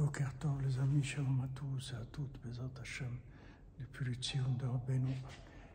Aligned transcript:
Boker 0.00 0.32
Tov, 0.38 0.62
les 0.62 0.78
amis, 0.78 1.04
shalom 1.04 1.42
à 1.42 1.48
tous 1.54 1.92
et 1.92 1.96
à 1.96 2.06
toutes, 2.10 2.40
Bezat 2.42 2.70
Hashem, 2.80 3.18
depuis 3.78 4.06
le 4.06 4.14
Tzion 4.14 4.50
de 4.58 4.64
Rabbeinu, 4.64 5.12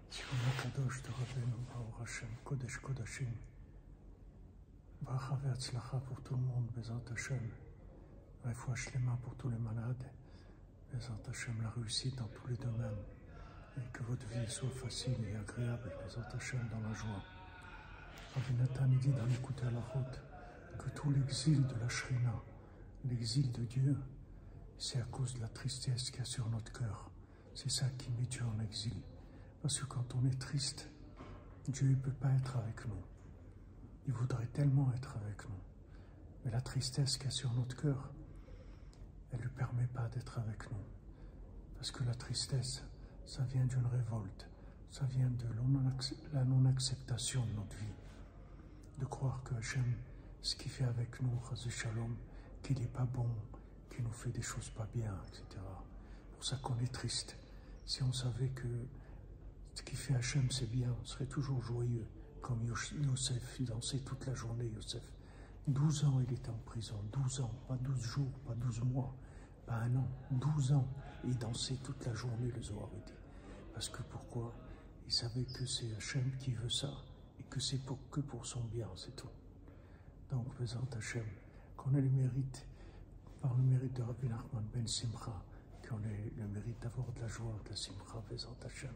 Tzion 0.09 0.25
Akadosh 0.49 1.03
de 1.03 1.09
Rabbeinu, 1.09 1.53
Baruch 1.69 2.01
Hashem, 2.01 2.29
Kodesh 2.43 2.77
Kodashim, 2.79 3.29
Bracha 5.03 5.37
Ve'atzlacha 5.43 5.99
pour 6.07 6.19
tout 6.21 6.33
le 6.33 6.41
monde, 6.41 6.65
Bezat 6.75 7.03
Hashem, 7.13 7.51
Refoua 8.43 8.73
Shlema 8.73 9.15
pour 9.21 9.35
tous 9.35 9.49
les 9.49 9.59
malades, 9.59 10.09
Bezat 10.91 11.21
Hashem, 11.29 11.61
la 11.61 11.69
réussite 11.69 12.17
dans 12.17 12.29
tous 12.29 12.47
les 12.47 12.57
domaines, 12.57 13.03
et 13.77 13.91
que 13.93 14.01
votre 14.05 14.25
vie 14.29 14.49
soit 14.49 14.71
facile 14.71 15.23
et 15.29 15.35
agréable, 15.35 15.91
Bezat 16.03 16.27
Hashem, 16.35 16.67
dans 16.71 16.81
la 16.81 16.95
joie. 16.95 17.23
Rabbi 18.33 18.53
Nathan 18.55 18.87
dit 18.87 19.09
dans 19.09 19.25
l'écouter 19.27 19.67
à 19.67 19.71
la 19.71 19.81
route 19.81 20.19
que 20.79 20.89
tout 20.99 21.11
l'exil 21.11 21.61
de 21.67 21.75
la 21.75 21.89
Shrina, 21.89 22.33
l'exil 23.07 23.51
de 23.51 23.61
Dieu, 23.65 23.95
c'est 24.77 24.99
à 24.99 25.05
cause 25.05 25.33
de 25.35 25.41
la 25.41 25.47
tristesse 25.47 26.11
qu'il 26.11 26.19
y 26.19 26.21
a 26.21 26.25
sur 26.25 26.49
notre 26.49 26.71
cœur. 26.71 27.11
C'est 27.53 27.71
ça 27.71 27.89
qui 27.97 28.11
met 28.11 28.25
Dieu 28.25 28.43
en 28.43 28.59
exil. 28.59 29.01
Parce 29.61 29.79
que 29.79 29.85
quand 29.85 30.13
on 30.15 30.25
est 30.25 30.39
triste, 30.39 30.89
Dieu 31.67 31.87
ne 31.87 31.95
peut 31.95 32.11
pas 32.11 32.31
être 32.33 32.57
avec 32.57 32.85
nous. 32.87 33.01
Il 34.07 34.13
voudrait 34.13 34.47
tellement 34.47 34.91
être 34.93 35.15
avec 35.17 35.47
nous. 35.49 35.55
Mais 36.43 36.51
la 36.51 36.61
tristesse 36.61 37.17
qu'il 37.17 37.25
y 37.25 37.27
a 37.29 37.31
sur 37.31 37.51
notre 37.53 37.75
cœur, 37.75 38.11
elle 39.31 39.39
ne 39.39 39.43
lui 39.43 39.51
permet 39.51 39.87
pas 39.87 40.07
d'être 40.09 40.37
avec 40.37 40.69
nous. 40.71 40.83
Parce 41.75 41.91
que 41.91 42.03
la 42.03 42.13
tristesse, 42.13 42.83
ça 43.25 43.43
vient 43.43 43.65
d'une 43.65 43.85
révolte. 43.87 44.47
Ça 44.91 45.05
vient 45.05 45.29
de 45.29 45.47
la 46.33 46.43
non-acceptation 46.43 47.45
de 47.45 47.53
notre 47.53 47.75
vie. 47.77 47.95
De 48.99 49.05
croire 49.05 49.41
que 49.43 49.55
Hachem, 49.55 49.95
ce 50.41 50.55
qu'il 50.55 50.71
fait 50.71 50.85
avec 50.85 51.21
nous, 51.21 51.41
Shalom, 51.69 52.15
qu'il 52.61 52.79
n'est 52.79 52.87
pas 52.87 53.05
bon, 53.05 53.29
qu'il 53.95 54.03
nous 54.03 54.11
fait 54.11 54.31
des 54.31 54.41
choses 54.41 54.69
pas 54.69 54.87
bien, 54.93 55.15
etc. 55.27 55.45
pour 56.33 56.43
ça 56.43 56.57
qu'on 56.57 56.77
est 56.79 56.91
triste. 56.91 57.37
Si 57.85 58.03
on 58.03 58.11
savait 58.11 58.49
que 58.49 58.67
ce 59.73 59.83
qui 59.83 59.95
fait 59.95 60.15
Hachem 60.15 60.49
c'est 60.51 60.69
bien, 60.69 60.93
on 61.01 61.05
serait 61.05 61.25
toujours 61.25 61.61
joyeux, 61.61 62.07
comme 62.41 62.63
Yosef, 62.63 63.57
il 63.59 63.65
dansait 63.65 63.99
toute 63.99 64.25
la 64.25 64.33
journée, 64.33 64.67
Yosef. 64.67 65.03
12 65.67 66.05
ans 66.05 66.19
il 66.27 66.33
était 66.33 66.49
en 66.49 66.59
prison, 66.65 66.95
12 67.11 67.41
ans, 67.41 67.51
pas 67.67 67.77
12 67.77 68.01
jours, 68.01 68.31
pas 68.45 68.53
12 68.55 68.81
mois, 68.81 69.15
pas 69.65 69.75
un 69.75 69.95
an, 69.95 70.07
12 70.31 70.73
ans, 70.73 70.87
et 71.23 71.27
il 71.29 71.37
dansait 71.37 71.77
toute 71.77 72.05
la 72.05 72.13
journée, 72.13 72.51
le 72.51 72.61
Zohar 72.61 72.89
dit. 73.05 73.13
Parce 73.73 73.89
que 73.89 74.03
pourquoi? 74.03 74.53
Il 75.07 75.13
savait 75.13 75.45
que 75.45 75.65
c'est 75.65 75.95
Hachem 75.95 76.31
qui 76.37 76.51
veut 76.51 76.69
ça, 76.69 76.91
et 77.39 77.43
que 77.43 77.59
c'est 77.59 77.83
pour, 77.83 77.97
que 78.11 78.21
pour 78.21 78.45
son 78.45 78.63
bien, 78.65 78.87
c'est 78.95 79.15
tout. 79.15 79.29
Donc, 80.31 80.53
faisant 80.53 80.87
Hachem, 80.95 81.25
qu'on 81.77 81.93
ait 81.95 82.01
le 82.01 82.09
mérite, 82.09 82.67
par 83.45 83.55
le 83.57 83.63
mérite 83.63 83.93
de 83.93 84.01
Rabbi 84.01 84.27
Nachman 84.27 84.65
Ben 84.73 84.87
Simcha, 84.87 85.43
qu'on 85.87 85.99
ait 85.99 86.31
le 86.35 86.47
mérite 86.47 86.81
d'avoir 86.81 87.11
de 87.11 87.21
la 87.21 87.27
joie, 87.27 87.59
de 87.63 87.69
la 87.69 87.75
Simcha, 87.75 88.19
faisant 88.27 88.57
Hachem. 88.65 88.89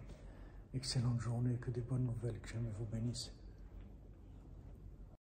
Excellente 0.74 1.20
journée, 1.22 1.58
que 1.58 1.70
des 1.70 1.82
bonnes 1.82 2.06
nouvelles, 2.06 2.40
que 2.40 2.50
jamais 2.50 2.72
vous 2.80 2.86
bénisse. 2.86 3.32